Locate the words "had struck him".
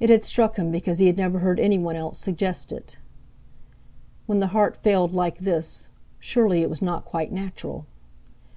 0.10-0.72